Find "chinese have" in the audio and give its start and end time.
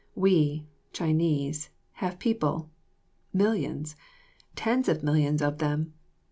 0.93-2.17